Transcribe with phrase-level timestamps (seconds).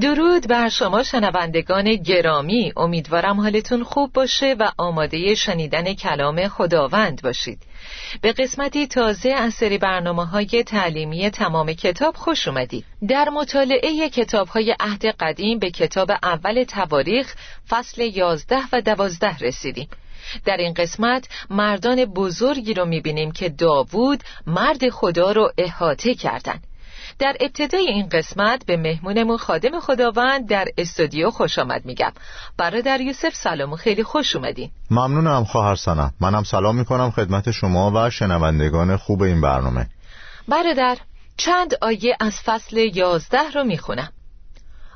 [0.00, 2.72] درود بر شما شنوندگان گرامی.
[2.76, 7.58] امیدوارم حالتون خوب باشه و آماده شنیدن کلام خداوند باشید.
[8.20, 12.84] به قسمتی تازه از سری برنامه های تعلیمی تمام کتاب خوش اومدید.
[13.08, 17.34] در مطالعه کتاب های عهد قدیم به کتاب اول تواریخ
[17.68, 19.88] فصل یازده و دوازده رسیدیم.
[20.44, 26.66] در این قسمت مردان بزرگی رو می‌بینیم که داوود مرد خدا رو احاطه کردند
[27.18, 32.12] در ابتدای این قسمت به مهمونمون خادم خداوند در استودیو خوش آمد میگم.
[32.58, 34.70] برادر یوسف سلام و خیلی خوش اومدین.
[34.90, 39.86] ممنونم خواهر سنم منم سلام می‌کنم خدمت شما و شنوندگان خوب این برنامه.
[40.48, 40.98] برادر
[41.36, 44.12] چند آیه از فصل یازده رو می‌خونم.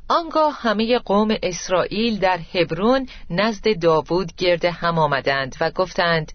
[0.08, 6.32] آنگاه همه قوم اسرائیل در هبرون نزد داوود گرد هم آمدند و گفتند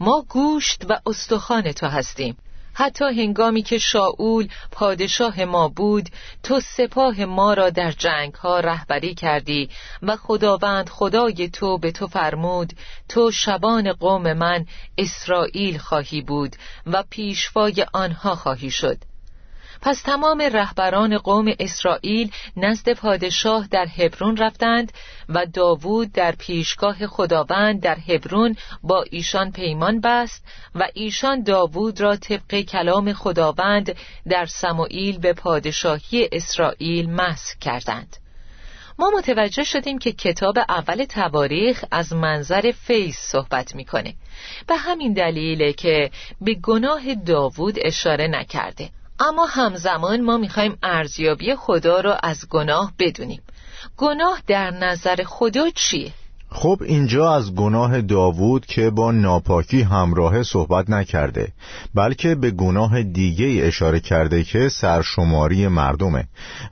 [0.00, 2.36] ما گوشت و استخوان تو هستیم.
[2.74, 6.08] حتی هنگامی که شاول پادشاه ما بود
[6.42, 9.70] تو سپاه ما را در جنگ ها رهبری کردی
[10.02, 12.72] و خداوند خدای تو به تو فرمود
[13.08, 14.66] تو شبان قوم من
[14.98, 19.11] اسرائیل خواهی بود و پیشوای آنها خواهی شد.
[19.82, 24.92] پس تمام رهبران قوم اسرائیل نزد پادشاه در هبرون رفتند
[25.28, 30.44] و داوود در پیشگاه خداوند در هبرون با ایشان پیمان بست
[30.74, 33.96] و ایشان داوود را طبق کلام خداوند
[34.28, 38.16] در سموئیل به پادشاهی اسرائیل مسک کردند.
[38.98, 44.14] ما متوجه شدیم که کتاب اول تواریخ از منظر فیض صحبت می‌کنه.
[44.66, 46.10] به همین دلیله که
[46.40, 48.90] به گناه داوود اشاره نکرده.
[49.28, 53.42] اما همزمان ما می‌خوایم ارزیابی خدا را از گناه بدونیم.
[53.96, 56.12] گناه در نظر خدا چیه؟
[56.54, 61.52] خب اینجا از گناه داوود که با ناپاکی همراه صحبت نکرده
[61.94, 66.24] بلکه به گناه دیگه اشاره کرده که سرشماری مردمه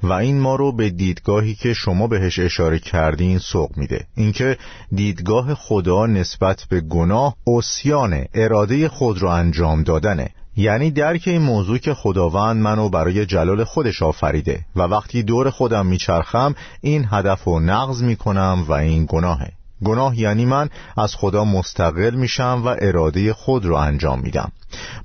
[0.03, 4.07] و این ما رو به دیدگاهی که شما بهش اشاره کردین سوق میده.
[4.17, 4.59] اینکه
[4.95, 10.31] دیدگاه خدا نسبت به گناه اوسیان اراده خود رو انجام دادنه.
[10.61, 15.87] یعنی درک این موضوع که خداوند منو برای جلال خودش آفریده و وقتی دور خودم
[15.87, 19.53] میچرخم این هدف رو نقض می‌کنم و این گناهه.
[19.85, 24.53] گناه یعنی من از خدا مستقل میشم و اراده خود رو انجام میدم.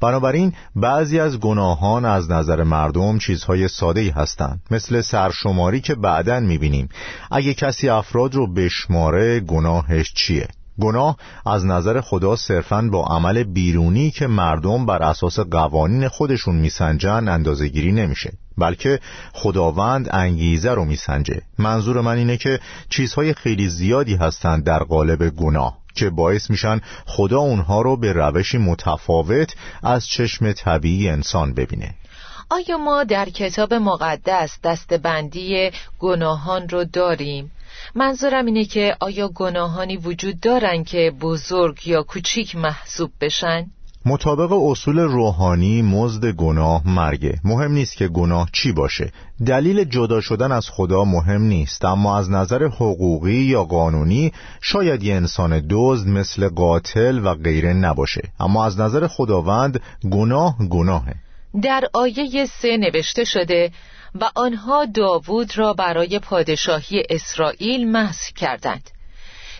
[0.01, 4.61] بنابراین بعضی از گناهان از نظر مردم چیزهای ساده ای هستند.
[4.71, 6.89] مثل سرشماری که بعدا می‌بینیم.
[7.31, 10.47] اگه کسی افراد رو بشماره گناهش چیه؟
[10.81, 17.27] گناه از نظر خدا صرفا با عمل بیرونی که مردم بر اساس قوانین خودشون میسنجن
[17.27, 18.99] اندازه گیری نمیشه بلکه
[19.33, 22.59] خداوند انگیزه رو میسنجه منظور من اینه که
[22.89, 28.57] چیزهای خیلی زیادی هستند در قالب گناه که باعث میشن خدا اونها رو به روشی
[28.57, 31.95] متفاوت از چشم طبیعی انسان ببینه
[32.49, 37.51] آیا ما در کتاب مقدس دستبندی گناهان رو داریم؟
[37.95, 43.65] منظورم اینه که آیا گناهانی وجود دارن که بزرگ یا کوچیک محسوب بشن؟
[44.07, 47.39] مطابق اصول روحانی مزد گناه مرگه.
[47.43, 49.11] مهم نیست که گناه چی باشه.
[49.45, 54.31] دلیل جدا شدن از خدا مهم نیست اما از نظر حقوقی یا قانونی
[54.61, 58.21] شاید یه انسان دزد مثل قاتل و غیره نباشه.
[58.39, 59.79] اما از نظر خداوند
[60.11, 61.15] گناه گناهه.
[61.61, 63.71] در آیه سه نوشته شده
[64.21, 68.89] و آنها داوود را برای پادشاهی اسرائیل مسح کردند.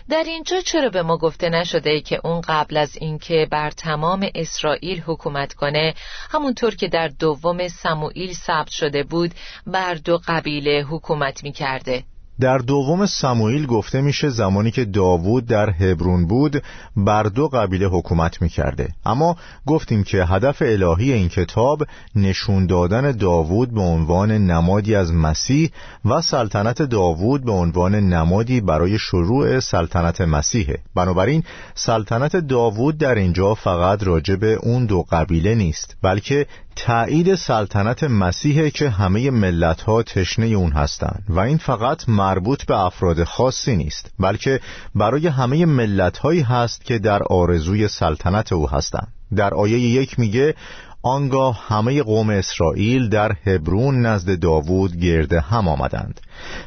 [0.08, 5.02] در اینجا چرا به ما گفته نشده که اون قبل از اینکه بر تمام اسرائیل
[5.06, 5.94] حکومت کنه
[6.30, 9.34] همونطور که در دوم سموئیل ثبت شده بود
[9.66, 12.04] بر دو قبیله حکومت می‌کرده؟
[12.40, 16.62] در دوم سموئیل گفته میشه زمانی که داوود در هبرون بود
[16.96, 18.88] بر دو قبیله حکومت می‌کرده.
[19.06, 19.36] اما
[19.66, 21.82] گفتیم که هدف الهی این کتاب
[22.14, 25.70] نشون دادن داوود به عنوان نمادی از مسیح
[26.04, 30.78] و سلطنت داوود به عنوان نمادی برای شروع سلطنت مسیحه.
[30.94, 31.42] بنابراین
[31.74, 36.46] سلطنت داوود در اینجا فقط راجع به اون دو قبیله نیست بلکه
[36.76, 42.78] تایید سلطنت مسیحه که همه ملت ها تشنه اون هستند و این فقط مربوط به
[42.78, 44.60] افراد خاصی نیست بلکه
[44.94, 49.08] برای همه ملت هایی هست که در آرزوی سلطنت او هستند.
[49.36, 50.54] در آیه یک میگه
[51.02, 56.20] آنگاه همه قوم اسرائیل در هبرون نزد داوود گرده هم آمدند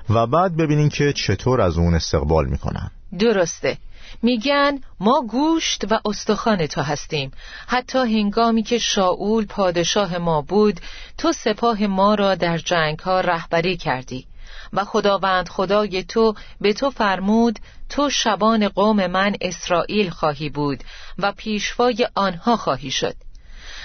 [0.09, 2.91] و بعد ببینیم که چطور از اون استقبال می‌کنن.
[3.19, 3.77] درسته.
[4.21, 7.31] میگن ما گوشت و استخوان تو هستیم.
[7.67, 10.79] حتی هنگامی که شاول پادشاه ما بود
[11.17, 14.25] تو سپاه ما را در جنگ ها رهبری کردی.
[14.73, 20.83] و خداوند خدای تو به تو فرمود تو شبان قوم من اسرائیل خواهی بود
[21.17, 23.15] و پیشوای آنها خواهی شد.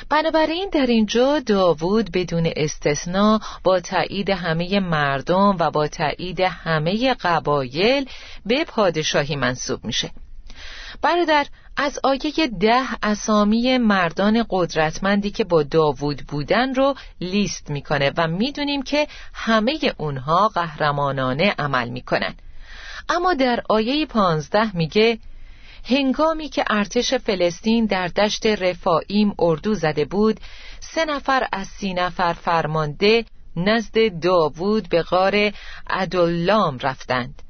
[0.08, 8.08] بنابراین در اینجا داوود بدون استثنا با تایید همه مردم و با تایید همه قبایل
[8.46, 10.10] به پادشاهی منصوب میشه.
[11.02, 11.46] برادر
[11.76, 18.82] از آیه ده اسامی مردان قدرتمندی که با داوود بودن رو لیست می‌کنه و می‌دونیم
[18.82, 22.34] که همه اونها قهرمانانه عمل می‌کنن.
[23.08, 25.18] اما در آیه پانزده میگه
[25.84, 30.40] هنگامی که ارتش فلسطین در دشت رفائیم اردو زده بود
[30.80, 33.24] سه نفر از سی نفر فرمانده
[33.56, 35.52] نزد داوود به غار
[35.90, 37.42] عدالام رفتند.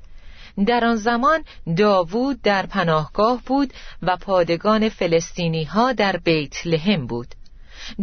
[0.67, 1.45] در آن زمان
[1.77, 3.73] داوود در پناهگاه بود
[4.03, 7.29] و پادگان فلسطینی ها در بیت لهم بود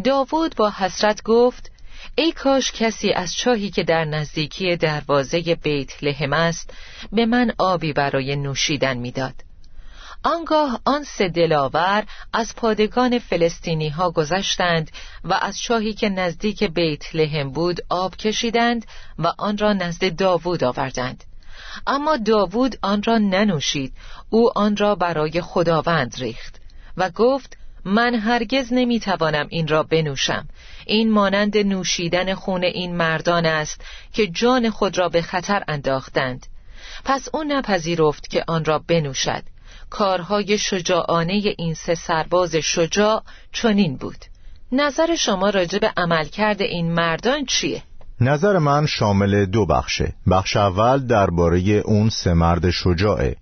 [0.03, 1.71] داوود با حسرت گفت
[2.15, 6.73] ای کاش کسی از چاهی که در نزدیکی دروازه بیت لهم است
[7.11, 9.33] به من آبی برای نوشیدن می‌داد.
[10.23, 14.91] آنگاه آن سه دلاور از پادگان فلسطینی ها گذشتند
[15.23, 18.85] و از چاهی که نزدیک بیت لهم بود آب کشیدند
[19.19, 21.23] و آن را نزد داوود آوردند
[21.87, 23.93] اما داوود آن را ننوشید.
[24.29, 26.61] او آن را برای خداوند ریخت
[26.97, 30.47] و گفت من هرگز نمی‌توانم این را بنوشم.
[30.85, 33.81] این مانند نوشیدن خون این مردان است
[34.13, 36.45] که جان خود را به خطر انداختند.
[37.05, 39.43] پس او نپذیرفت که آن را بنوشد.
[39.89, 44.17] کارهای شجاعانه این سه سرباز شجاع چنین بود.
[44.71, 47.83] نظر شما راجع به عملکرد این مردان چیه؟
[48.23, 50.13] نظر من شامل دو بخشه.
[50.31, 53.35] بخش اول درباره اون سه مرد شجاعه.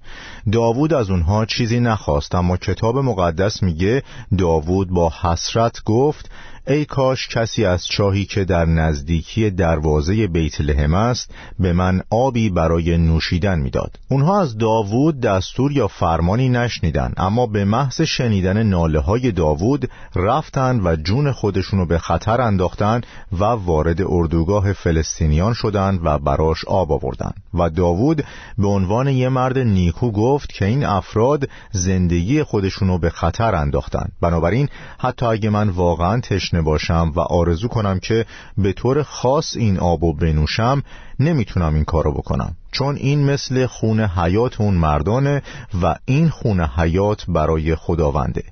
[0.51, 4.03] داوود از اونها چیزی نخواست اما کتاب مقدس میگه
[4.37, 6.31] داوود با حسرت گفت
[6.69, 12.49] ای کاش کسی از چاهی که در نزدیکی دروازه بیت لحم است به من آبی
[12.49, 13.99] برای نوشیدن می‌داد.
[14.09, 20.79] اونها از داوود دستور یا فرمانی نشنیدن اما به محض شنیدن ناله های داوود رفتن
[20.79, 23.01] و جون خودشونو به خطر انداختن
[23.31, 28.23] و وارد اردوگاه فلسطینیان شدند و براش آب آوردن و داوود
[28.57, 34.69] به عنوان یه مرد نیکو گفت که این افراد زندگی خودشونو به خطر انداختن بنابراین
[34.97, 38.25] حتی اگه من واقعا تشنه باشم و آرزو کنم که
[38.57, 40.83] به طور خاص این آبو بنوشم
[41.19, 42.55] نمی‌تونم این کارو بکنم.
[42.71, 45.41] چون این مثل خون حیات اون مردانه
[45.81, 48.43] و این خون حیات برای خداونده.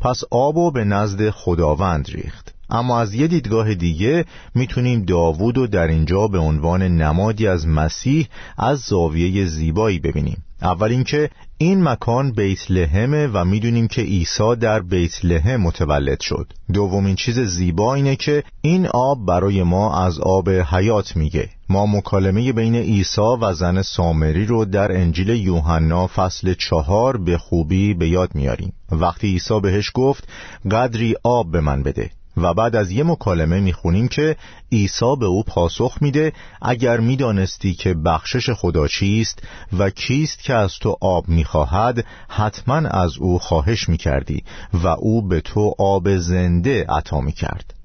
[0.00, 2.47] پس آبو به نزد خداوند ریخت.
[2.70, 4.24] اما از یه دیدگاه دیگه
[4.54, 8.28] می‌تونیم داوود رو در اینجا به عنوان نمادی از مسیح
[8.58, 10.44] از زاویه زیبایی ببینیم.
[10.62, 16.52] اول اینکه این مکان بیت لحمه و می‌دونیم که عیسی در بیت لحم متولد شد.
[16.72, 21.48] دومین چیز زیبا اینه که این آب برای ما از آب حیات میگه.
[21.68, 27.94] ما مکالمه بین عیسی و زن سامری رو در انجیل یوحنا فصل چهار به خوبی
[27.94, 28.72] به یاد میاریم.
[28.92, 30.28] وقتی عیسی بهش گفت
[30.70, 32.10] قدری آب به من بده.
[32.42, 34.36] و بعد از یه مکالمه می‌خونیم که
[34.72, 39.42] عیسی به او پاسخ میده اگر می‌دانستی که بخشش خدا چیست
[39.78, 45.40] و کیست که از تو آب می‌خواهد حتما از او خواهش می‌کردی و او به
[45.40, 47.77] تو آب زنده عطا می‌کرد.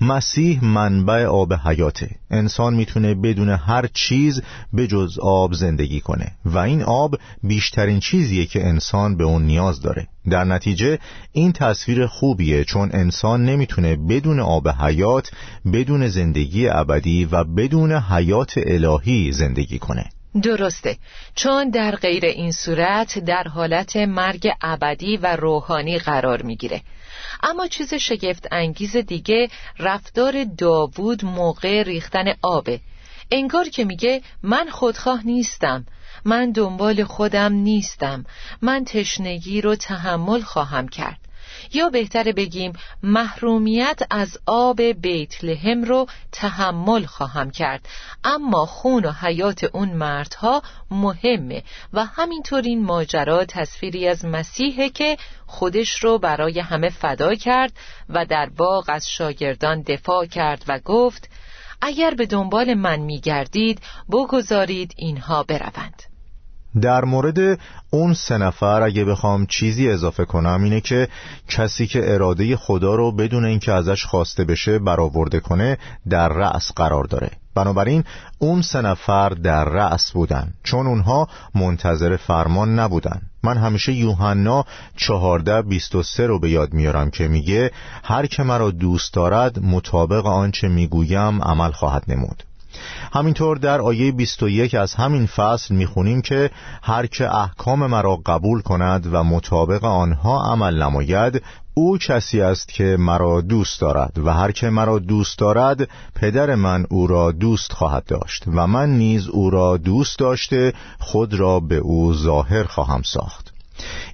[0.00, 2.10] مسیح منبع آب حیاته.
[2.30, 8.46] انسان می‌تونه بدون هر چیز به جز آب زندگی کنه و این آب بیشترین چیزیه
[8.46, 10.06] که انسان به اون نیاز داره.
[10.30, 10.98] در نتیجه
[11.32, 15.30] این تصویر خوبیه چون انسان نمی‌تونه بدون آب حیات
[15.72, 20.04] بدون زندگی ابدی و بدون حیات الهی زندگی کنه.
[20.42, 20.96] درسته.
[21.34, 26.80] چون در غیر این صورت در حالت مرگ ابدی و روحانی قرار می‌گیره.
[27.42, 29.48] اما چیز شگفت انگیز دیگه
[29.78, 32.80] رفتار داوود موقع ریختن آبه.
[33.30, 35.86] انگار که میگه من خودخواه نیستم
[36.24, 38.24] من دنبال خودم نیستم
[38.62, 41.18] من تشنگی رو تحمل خواهم کرد.
[41.72, 47.88] یا بهتر بگیم محرومیت از آب بیت لهم رو تحمل خواهم کرد.
[48.24, 51.62] اما خون و حیات اون مردها مهمه
[51.92, 57.72] و همینطور این ماجرا تصویری از مسیحه که خودش رو برای همه فدا کرد
[58.08, 61.28] و در باغ از شاگردان دفاع کرد و گفت
[61.82, 66.09] اگر به دنبال من میگردید بگذارید اینها بروند.
[66.82, 67.58] در مورد
[67.90, 71.08] اون سه نفر اگه بخوام چیزی اضافه کنم اینه که
[71.48, 77.04] کسی که اراده خدا رو بدون اینکه ازش خواسته بشه برآورده کنه در رأس قرار
[77.04, 77.30] داره.
[77.54, 78.04] بنابراین
[78.38, 83.22] اون سه نفر در رأس بودن چون اونها منتظر فرمان نبودن.
[83.42, 84.64] من همیشه یوحنا
[84.96, 87.70] چهارده بیست و سه رو به یاد میارم که میگه
[88.04, 92.42] هر که مرا دوست دارد مطابق آنچه می‌گویم عمل خواهد نمود.
[93.12, 96.50] همینطور در آیه 21 از همین فصل می‌خونیم که
[96.82, 101.42] هر که احکام مرا قبول کند و مطابق آنها عمل نماید
[101.74, 106.86] او کسی است که مرا دوست دارد و هر که مرا دوست دارد پدر من
[106.90, 111.76] او را دوست خواهد داشت و من نیز او را دوست داشته خود را به
[111.76, 113.52] او ظاهر خواهم ساخت.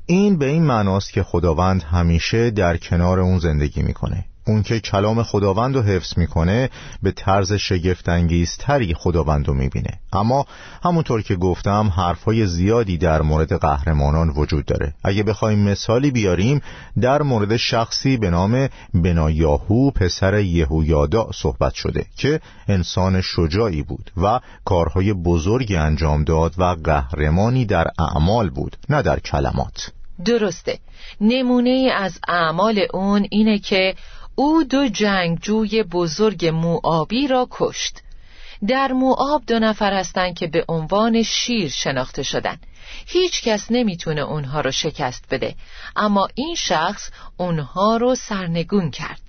[0.06, 4.24] این به این معناست که خداوند همیشه در کنار اون زندگی می‌کنه.
[4.46, 6.70] اون که کلام خداوند رو حفظ می‌کنه
[7.02, 9.90] به طرز شگفتانگیزتری خداوند رو می‌بینه.
[10.12, 10.46] اما
[10.84, 14.94] همونطور که گفتم حرفهای زیادی در مورد قهرمانان وجود داره.
[15.04, 16.60] اگه بخوایم مثالی بیاریم
[17.00, 24.40] در مورد شخصی به نام بنایاهو پسر یهویادا صحبت شده که انسان شجاعی بود و
[24.64, 29.92] کارهای بزرگی انجام داد و قهرمانی در اعمال بود نه در کلمات.
[30.24, 30.78] درسته.
[31.20, 33.94] نمونه از اعمال اون اینه که
[34.38, 38.02] او دو جنگجوی بزرگ موآبی را کشت.
[38.68, 42.56] در موآب دو نفر هستند که به عنوان شیر شناخته شدن
[43.06, 45.54] هیچ کس نمی‌تونه اونها رو شکست بده
[45.96, 49.20] اما این شخص اونها رو سرنگون کرد.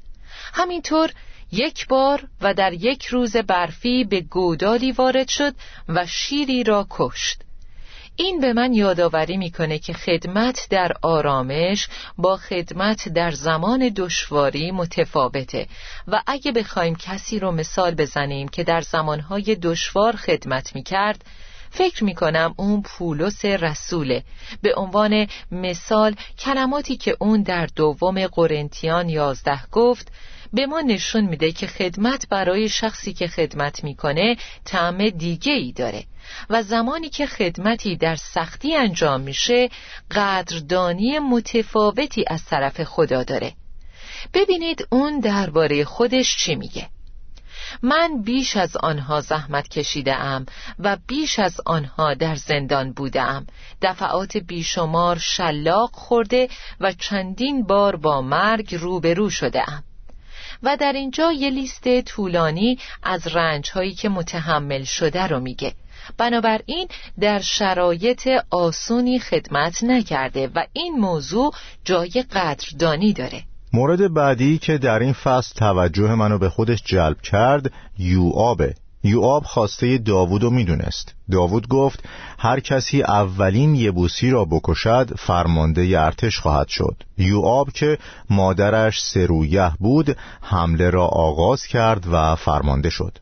[0.54, 1.12] همینطور
[1.52, 5.56] یک بار و در یک روز برفی به گودالی وارد شد
[5.88, 7.42] و شیری را کشت.
[8.19, 15.67] این به من یادآوری می‌کنه که خدمت در آرامش با خدمت در زمان دشواری متفاوته.
[16.07, 21.25] و اگه بخوایم کسی رو مثال بزنیم که در زمانهای دشوار خدمت می‌کرد
[21.69, 24.24] فکر می‌کنم اون پولس رسوله.
[24.62, 30.12] به عنوان مثال کلماتی که اون در دوم قرنتیان یازده گفت
[30.54, 36.04] به ما نشون میده که خدمت برای شخصی که خدمت می‌کنه طعم دیگه ای داره
[36.50, 39.70] و زمانی که خدمتی در سختی انجام میشه
[40.12, 43.54] قدردانی متفاوتی از طرف خدا داره.
[44.34, 46.89] ببینید اون درباره خودش چی میگه.
[47.82, 50.46] من بیش از آنها زحمت کشیده ام
[50.80, 53.48] و بیش از آنها در زندان بوده ام
[53.82, 56.50] دفعات بیشمار شلاق خورده
[56.80, 59.84] و چندین بار با مرگ روبرو شده ام
[60.64, 65.74] و در اینجا یه لیست طولانی از رنج هایی که متحمل شده رو میگه.
[66.18, 66.88] بنابراین
[67.20, 73.44] در شرایط آسونی خدمت نکرده و این موضوع جای قدردانی داره.
[73.74, 78.76] مورد بعدی که در این فصل توجه منو به خودش جلب کرد یوآبه.
[79.08, 81.16] یوآب خواسته داوود رو می‌دونست.
[81.32, 82.04] داوود گفت
[82.40, 86.96] هر کسی اولین یبوسی را بکشد فرمانده ارتش خواهد شد.
[87.18, 87.98] یوآب که
[88.30, 93.18] مادرش سرویه بود حمله را آغاز کرد و فرمانده شد.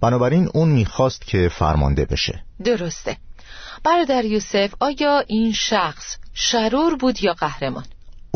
[0.00, 2.42] بنابراین اون می‌خواست که فرمانده بشه.
[2.64, 3.16] درسته.
[3.84, 7.84] برادر یوسف آیا این شخص شرور بود یا قهرمان؟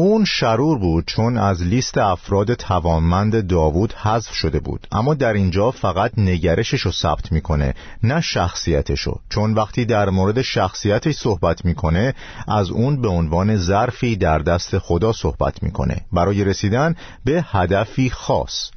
[0.00, 4.86] اون شرور بود چون از لیست افراد توانمند داوود حذف شده بود.
[4.92, 9.20] اما در اینجا فقط نگرشش رو ثبت می‌کنه نه شخصیتشو.
[9.30, 12.14] چون وقتی در مورد شخصیتش صحبت می‌کنه
[12.48, 16.00] از اون به عنوان ظرفی در دست خدا صحبت می‌کنه.
[16.12, 18.70] برای رسیدن به هدفی خاص.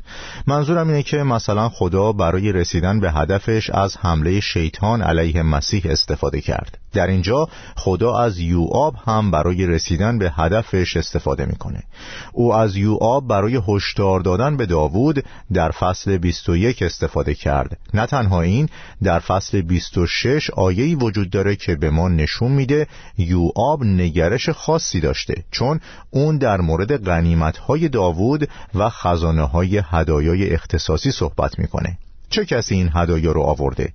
[0.48, 6.42] منظورم اینه که مثلا خدا برای رسیدن به هدفش از حمله شیطان علیه مسیح استفاده
[6.42, 6.78] کرد.
[6.94, 11.84] در اینجا خدا از یوآب هم برای رسیدن به هدفش استفاده می‌کنه.
[12.34, 17.78] او از یوآب برای هشدار دادن به داوود در فصل 21 استفاده کرد.
[17.94, 18.70] نه تنها این
[19.04, 22.88] در فصل 26 آیه‌ای وجود داره که به ما نشون میده
[23.18, 25.80] یوآب نگرش خاصی داشته چون
[26.12, 31.98] اون در مورد غنیمت‌های داوود و خزانه های هدایای اختصاصی صحبت می‌کنه.
[32.30, 33.94] چه کسی این هدایا رو آورده؟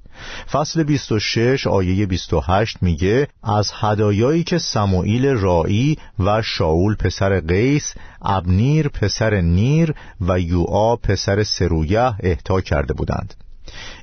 [0.53, 8.89] فصل 26 آیه 28 میگه از هدایایی که سموئیل رایی و شاول پسر قیس ابنیر
[8.89, 13.35] پسر نیر و یوآ پسر سرویه اهدا کرده بودند.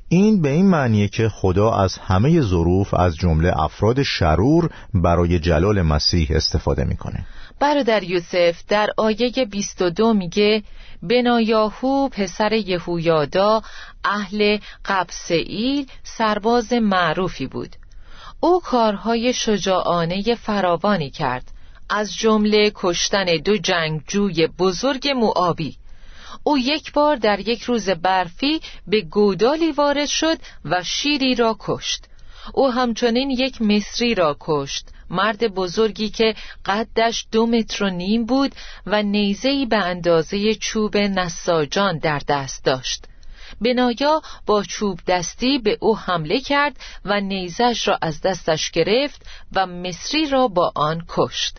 [0.09, 5.81] این به این معنیه که خدا از همه ظروف از جمله افراد شرور برای جلال
[5.81, 7.25] مسیح استفاده می‌کنه.
[7.63, 10.63] برادر یوسف در آیه 22 میگه
[11.03, 13.61] بنایاهو پسر یهویادا
[14.03, 17.75] اهل قبسئیل سرباز معروفی بود.
[18.39, 21.43] او کارهای شجاعانه فراوانی کرد
[21.89, 25.77] از جمله کشتن دو جنگجوی بزرگ معابی
[26.43, 32.03] او یک بار در یک روز برفی به گودالی وارد شد و شیری را کشت.
[32.53, 34.87] او همچنین یک مصری را کشت.
[35.09, 38.55] مرد بزرگی که قدش دو متر و نیم بود
[38.85, 43.05] و نیزهی به اندازه چوب نساجان در دست داشت.
[43.61, 49.65] بنایا با چوب دستی به او حمله کرد و نیزش را از دستش گرفت و
[49.65, 51.57] مصری را با آن کشت.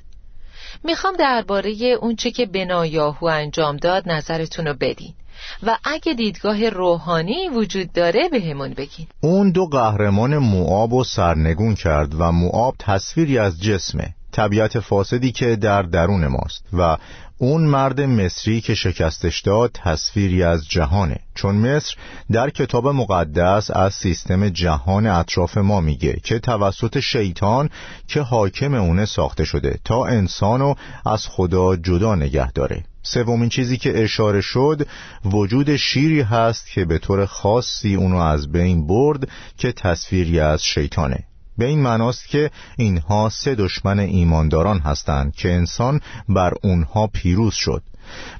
[0.84, 1.70] می‌خوام درباره
[2.00, 5.14] اونچه که بنایاهو انجام داد نظرتون رو بدین.
[5.62, 9.06] و اگه دیدگاه روحانی وجود داره به همون بگین.
[9.20, 15.56] اون دو قهرمان معاب و سرنگون کرد و معاب تصویری از جسمه طبیعت فاسدی که
[15.56, 16.96] در درون ماست و
[17.38, 21.20] اون مرد مصری که شکستش داد تصویری از جهانه.
[21.34, 21.96] چون مصر
[22.32, 27.70] در کتاب مقدس از سیستم جهان اطراف ما میگه که توسط شیطان
[28.08, 30.74] که حاکم اونه ساخته شده تا انسانو
[31.06, 32.84] از خدا جدا نگه داره.
[33.04, 34.86] سومین چیزی که اشاره شد
[35.24, 41.24] وجود شیری هست که به طور خاصی اونو از بین برد که تصویری از شیطانه.
[41.58, 47.82] به این معناست که اینها سه دشمن ایمانداران هستند که انسان بر اونها پیروز شد.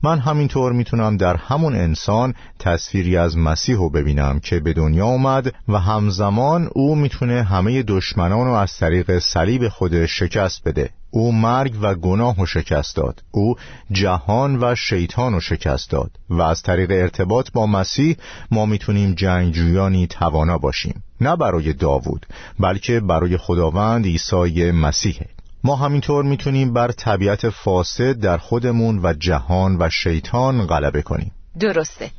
[0.02, 5.54] من همینطور می‌تونم در همون انسان تصویری از مسیح رو ببینم که به دنیا اومد
[5.68, 10.90] و همزمان او می‌تونه همه دشمنان رو از طریق صلیب خودش شکست بده.
[11.14, 13.22] او مرگ و گناه و شکست داد.
[13.30, 13.54] او
[13.92, 16.10] جهان و شیطان و شکست داد.
[16.30, 18.16] و از طریق ارتباط با مسیح
[18.50, 21.02] ما می‌تونیم جنگجویانی توانا باشیم.
[21.20, 22.26] نه برای داوود
[22.60, 25.26] بلکه برای خداوند عیسی مسیحه
[25.64, 31.32] ما همینطور می‌تونیم بر طبیعت فاسد در خودمون و جهان و شیطان غلبه کنیم.
[31.60, 32.10] درسته.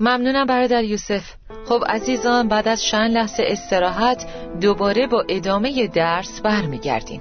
[0.00, 1.24] ممنونم برادر یوسف.
[1.68, 4.26] خب عزیزان بعد از چند لحظه استراحت
[4.60, 7.20] دوباره با ادامه درس برمیگردیم.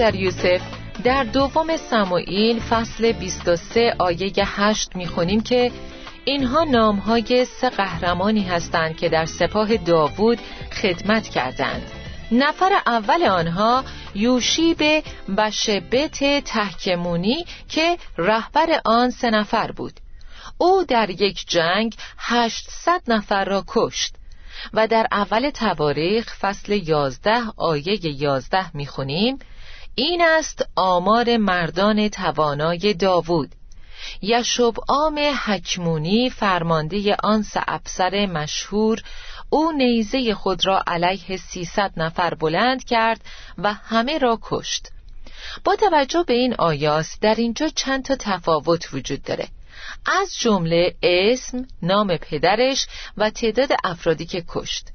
[0.00, 0.60] در یوسف
[1.04, 5.72] در دوم سموئیل فصل 23 آیه 8 می‌خونیم که
[6.24, 10.38] اینها نامهای سه قهرمانی هستند که در سپاه داوود
[10.82, 11.82] خدمت کردند.
[12.32, 13.84] نفر اول آنها
[14.14, 15.04] یوشیب
[15.36, 19.92] بشبت تحکمونی که رهبر آن سه نفر بود.
[20.58, 24.14] او در یک جنگ 800 نفر را کشت
[24.72, 29.38] و در اول تواریخ فصل 11 آیه 11 می‌خونیم
[30.02, 33.50] این است آمار مردان توانای داوود.
[34.22, 39.02] یشب آم حکمونی فرمانده آن افسر مشهور
[39.50, 43.20] او نیزه خود را علیه سیصد نفر بلند کرد
[43.58, 44.88] و همه را کشت.
[45.64, 49.48] با توجه به این آیاس در اینجا چند تا تفاوت وجود داره.
[50.06, 52.86] از جمله اسم، نام پدرش
[53.16, 54.88] و تعداد افرادی که کشت.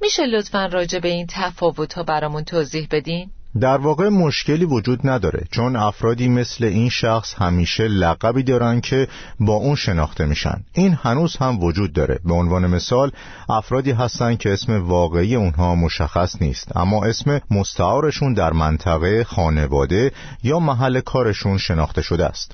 [0.00, 5.46] میشه لطفا راجع به این تفاوت ها برامون توضیح بدین؟ در واقع مشکلی وجود نداره
[5.50, 9.08] چون افرادی مثل این شخص همیشه لقبی دارن که
[9.40, 10.64] با اون شناخته میشن.
[10.72, 12.18] این هنوز هم وجود داره.
[12.24, 13.10] به عنوان مثال
[13.48, 20.12] افرادی هستن که اسم واقعی اونها مشخص نیست اما اسم مستعارشون در منطقه خانواده
[20.42, 22.52] یا محل کارشون شناخته شده است.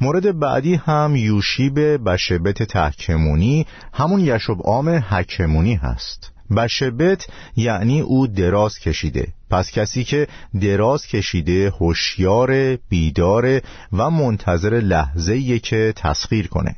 [0.00, 1.78] مورد بعدی هم یوشیب
[2.08, 6.35] بشبت تحکمونی همون یشب عام حکمونی هست.
[6.56, 9.28] بشبت یعنی او دراز کشیده.
[9.50, 10.26] پس کسی که
[10.60, 13.60] دراز کشیده هوشیار بیدار
[13.92, 16.76] و منتظر لحظه که تسخیر کنه.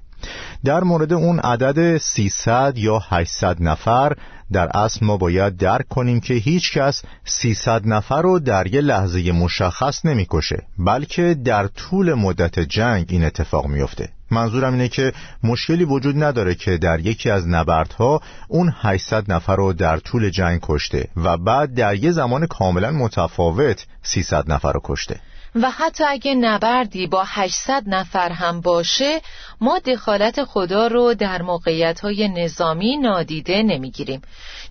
[0.64, 4.12] در مورد اون عدد 300 یا 800 نفر
[4.52, 9.32] در اصل ما باید درک کنیم که هیچ کس 300 نفر رو در یه لحظه
[9.32, 15.12] مشخص نمی‌کشه بلکه در طول مدت جنگ این اتفاق میفته منظورم اینه که
[15.42, 20.60] مشکلی وجود نداره که در یکی از نبردها اون 800 نفر رو در طول جنگ
[20.62, 25.20] کشته و بعد در یه زمان کاملا متفاوت 300 نفر رو کشته.
[25.54, 29.20] و حتی اگه نبردی با 800 نفر هم باشه
[29.60, 34.22] ما دخالت خدا رو در موقعیت های نظامی نادیده نمی‌گیریم.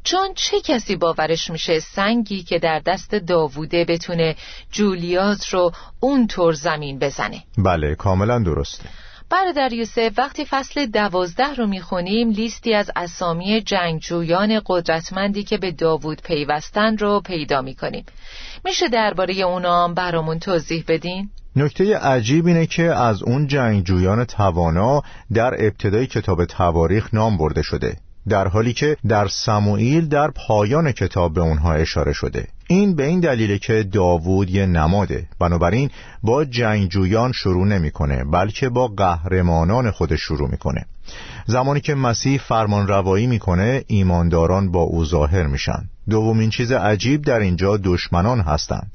[0.03, 4.35] چون چه کسی باورش میشه سنگی که در دست داووده بتونه
[4.71, 8.89] جولیات رو اونطور زمین بزنه؟ بله کاملا درسته.
[9.29, 16.21] برادر یوسف وقتی فصل دوازده رو می‌خونیم لیستی از اسامی جنگجویان قدرتمندی که به داوود
[16.21, 18.05] پیوستن رو پیدا می‌کنیم
[18.65, 25.01] میشه درباره اونا برامون توضیح بدین؟ نکته عجیب اینه که از اون جنگجویان توانا
[25.33, 27.97] در ابتدای کتاب تواریخ نام برده شده
[28.29, 32.47] در حالی که در سموئیل در پایان کتاب به اونها اشاره شده.
[32.67, 35.27] این به این دلیله که داوود یه نماده.
[35.39, 35.89] بنابراین
[36.23, 40.85] با جنگجویان شروع نمی‌کنه بلکه با قهرمانان خودش شروع می‌کنه.
[41.45, 45.89] زمانی که مسیح فرمان روایی می‌کنه ایمانداران با او ظاهر میشن.
[46.09, 48.91] دومین چیز عجیب در اینجا دشمنان هستند.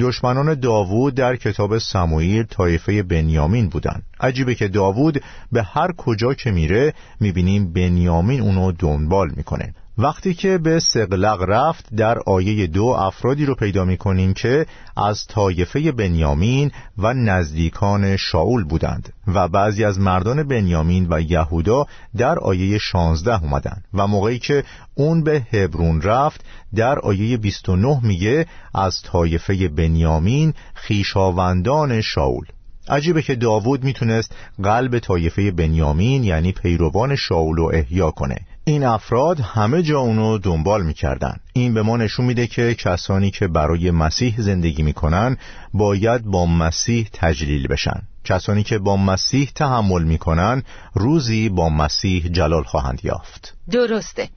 [0.00, 4.02] دشمنان داوود در کتاب سموئیل طایفه بنیامین بودند.
[4.20, 9.74] عجیبه که داوود به هر کجا که میره می‌بینیم بنیامین اونو دنبال می‌کنه.
[10.02, 15.26] وقتی که به سقلق رفت در آیه دو افرادی رو پیدا می کنیم که از
[15.26, 21.86] طایفه بنیامین و نزدیکان شاول بودند و بعضی از مردان بنیامین و یهودا
[22.16, 28.46] در آیه 16 اومدند و موقعی که اون به هبرون رفت در آیه 29 میگه
[28.74, 32.44] از طایفه بنیامین خیشاوندان شاول.
[32.88, 38.36] عجیبه که داوود می‌تونست قلب طایفه بنیامین یعنی پیروان شاول رو احیا کنه.
[38.70, 41.36] این افراد همه جا اونو دنبال می‌کردن.
[41.52, 45.36] این به ما نشون میده که کسانی که برای مسیح زندگی می‌کنن
[45.74, 48.02] باید با مسیح تجلیل بشن.
[48.24, 50.62] کسانی که با مسیح تحمل می‌کنن
[50.94, 53.54] روزی با مسیح جلال خواهند یافت.
[53.70, 54.28] درسته.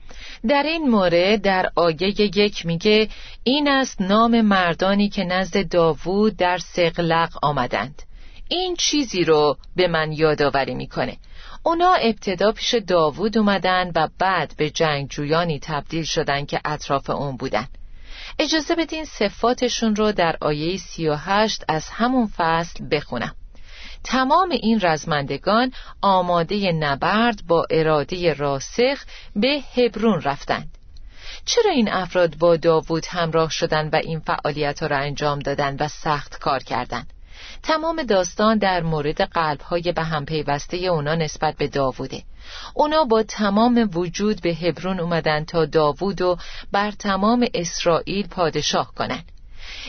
[0.48, 3.08] در این مورد در آیه یک میگه
[3.44, 8.02] این است نام مردانی که نزد داوود در سقلق آمدند.
[8.48, 11.16] این چیزی رو به من یادآوری می‌کنه.
[11.66, 17.68] اونا ابتدا پیش داوود اومدن و بعد به جنگجویانی تبدیل شدن که اطراف اون بودن.
[18.38, 23.34] اجازه بدین صفاتشون رو در آیه 38 از همون فصل بخونم.
[24.04, 25.72] تمام این رزمندگان
[26.02, 29.04] آماده نبرد با اراده راسخ
[29.36, 30.78] به هبرون رفتند.
[31.44, 36.38] چرا این افراد با داوود همراه شدن و این فعالیت را انجام دادن و سخت
[36.38, 37.13] کار کردند
[37.62, 42.22] تمام داستان در مورد قلبهای به هم پیوسته اونا نسبت به داووده
[42.74, 46.36] اونا با تمام وجود به هبرون اومدن تا داوود و
[46.72, 49.24] بر تمام اسرائیل پادشاه کنند.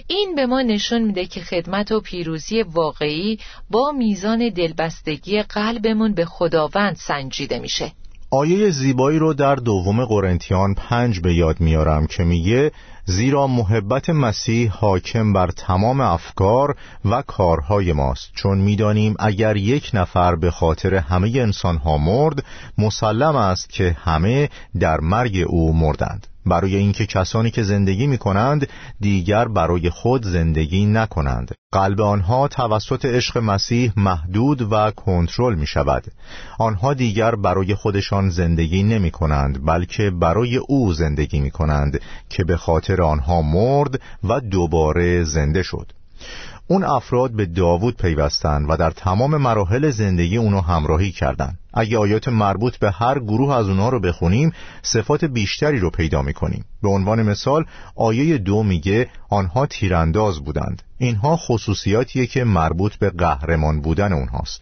[0.07, 3.39] این به ما نشون میده که خدمت و پیروزی واقعی
[3.69, 7.91] با میزان دلبستگی قلبمون به خداوند سنجیده میشه
[8.29, 12.71] آیه زیبایی رو در دوم قرنتیان پنج به یاد میارم که میگه
[13.05, 18.31] زیرا محبت مسیح حاکم بر تمام افکار و کارهای ماست.
[18.35, 22.45] چون می‌دانیم اگر یک نفر به خاطر همه انسان ها مرد
[22.77, 26.27] مسلم است که همه در مرگ او مردند.
[26.45, 28.67] برای اینکه کسانی که زندگی می کنند
[28.99, 31.51] دیگر برای خود زندگی نکنند.
[31.71, 36.03] قلب آنها توسط عشق مسیح محدود و کنترل می شود
[36.59, 42.57] آنها دیگر برای خودشان زندگی نمی کنند بلکه برای او زندگی می کنند که به
[42.57, 45.91] خاطر آنها مرد و دوباره زنده شد.
[46.67, 51.59] اون افراد به داوود پیوستن و در تمام مراحل زندگی اونو همراهی کردند.
[51.73, 54.51] اگه آیات مربوط به هر گروه از اونها رو بخونیم
[54.81, 56.65] صفات بیشتری رو پیدا می‌کنیم.
[56.81, 60.81] به عنوان مثال آیه دو میگه آنها تیرانداز بودند.
[60.97, 64.61] اینها خصوصیاتیه که مربوط به قهرمان بودن اونهاست.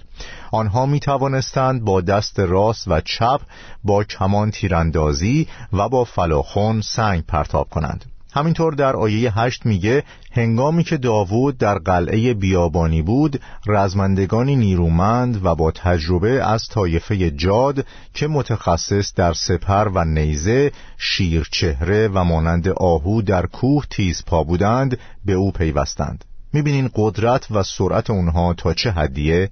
[0.51, 3.41] آنها می توانستند با دست راست و چپ
[3.83, 8.05] با کمان تیراندازی و با فلاخون سنگ پرتاب کنند.
[8.33, 15.55] همینطور در آیه هشت میگه هنگامی که داوود در قلعه بیابانی بود رزمندگانی نیرومند و
[15.55, 23.21] با تجربه از طایفه جاد که متخصص در سپر و نیزه شیرچهره و مانند آهو
[23.21, 26.25] در کوه تیز پا بودند به او پیوستند.
[26.53, 29.49] می‌بینین قدرت و سرعت اونها تا چه حدیه؟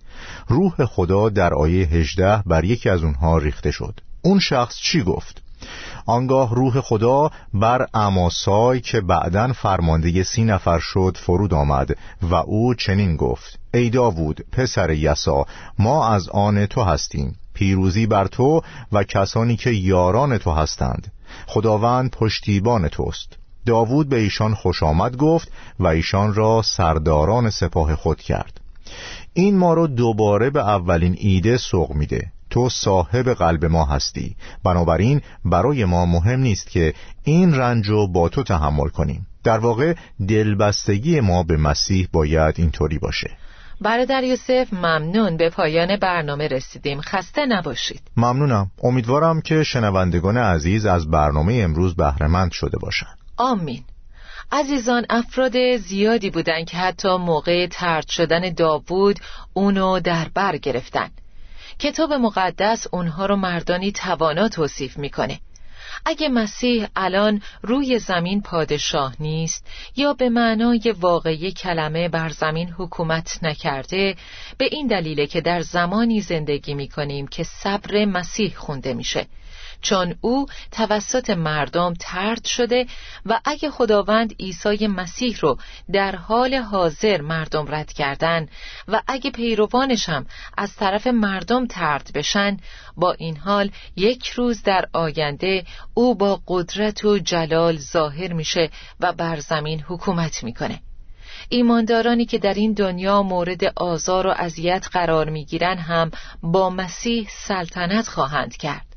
[0.48, 4.00] روح خدا در آیه 18 بر یکی از اونها ریخته شد.
[4.22, 5.41] اون شخص چی گفت؟
[6.06, 12.74] آنگاه روح خدا بر اماسای که بعدا فرمانده سی نفر شد فرود آمد و او
[12.74, 15.46] چنین گفت ای داوود پسر یسا
[15.80, 21.12] ما از آن تو هستیم پیروزی بر تو و کسانی که یاران تو هستند.
[21.48, 23.38] خداوند پشتیبان توست.
[23.66, 28.62] داوود به ایشان خوش آمد گفت و ایشان را سرداران سپاه خود کرد.
[29.34, 32.32] این ما رو دوباره به اولین ایده سوق میده.
[32.52, 34.36] تو صاحب قلب ما هستی.
[34.64, 39.28] بنابراین برای ما مهم نیست که این رنج رو با تو تحمل کنیم.
[39.44, 39.94] در واقع
[40.28, 43.32] دلبستگی ما به مسیح باید اینطوری باشه.
[43.82, 45.38] برادر یوسف ممنون.
[45.38, 47.02] به پایان برنامه رسیدیم.
[47.02, 48.02] خسته نباشید.
[48.18, 48.72] ممنونم.
[48.84, 53.84] امیدوارم که شنوندگان عزیز از برنامه امروز بهرهمند شده باشند آمین.
[54.52, 59.20] عزیزان افراد زیادی بودند که حتی موقع ترد شدن داوود
[59.54, 61.10] اونو در بر گرفتن.
[61.82, 65.40] کتاب مقدس اونها رو مردانی توانا توصیف می‌کنه.
[66.06, 73.40] اگه مسیح الان روی زمین پادشاه نیست یا به معنای واقعی کلمه بر زمین حکومت
[73.42, 74.16] نکرده
[74.58, 79.26] به این دلیله که در زمانی زندگی می کنیم که صبر مسیح خونده میشه.
[79.82, 82.86] چون او توسط مردم ترد شده
[83.26, 85.58] و اگه خداوند عیسی مسیح رو
[85.94, 88.48] در حال حاضر مردم رد کردن
[88.88, 90.26] و اگه پیروانش هم
[90.58, 92.58] از طرف مردم ترد بشن
[92.98, 99.14] با این حال یک روز در آینده او با قدرت و جلال ظاهر میشه و
[99.14, 100.80] بر زمین حکومت می‌کنه.
[101.50, 106.12] ایماندارانی که در این دنیا مورد آزار و اذیت قرار می‌گیرن هم
[106.44, 108.91] با مسیح سلطنت خواهند کرد.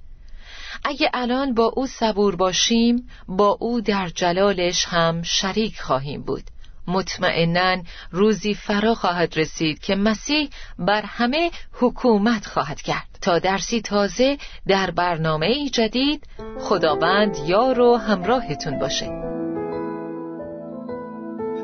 [0.85, 6.43] اگه الان با او صبور باشیم با او در جلالش هم شریک خواهیم بود.
[6.87, 13.15] مطمئنا روزی فرا خواهد رسید که مسیح بر همه حکومت خواهد کرد.
[13.23, 16.27] تا درسی تازه در برنامه جدید
[16.61, 19.11] خداوند یار و همراهتون باشه.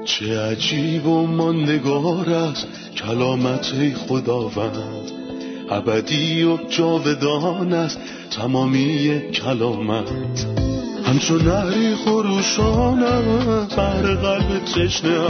[0.04, 5.19] چه عجیب و ماندگار است کلامت خداوند.
[5.70, 7.98] ابدی و جاودان است
[8.30, 10.10] تمامی کلامت.
[11.04, 15.20] همچون نهری خروشانم بر قلب تشنه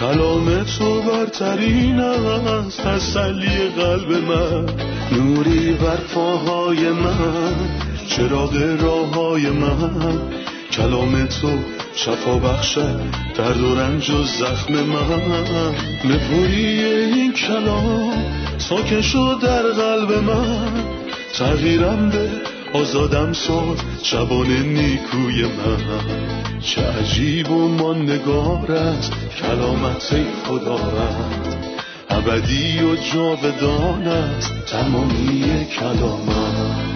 [0.00, 4.66] کلام تو برترین است تسلی قلب من.
[5.12, 7.54] نوری بر پاهای من
[8.08, 10.20] چراغ راه های من.
[10.76, 11.58] کلام تو
[11.94, 13.00] شفا بخشد
[13.36, 15.74] درد و رنج و زخم من.
[16.04, 18.24] نپوری این کلام
[18.58, 20.84] ساکن در قلب من.
[21.34, 22.28] تغییرم به
[22.72, 26.60] آزادم ساد شبان نیکوی من.
[26.60, 31.56] چه عجیب و ماندگار است کلامت خدا رد.
[32.10, 36.93] ابدی و جاودان است تمامی کلامت.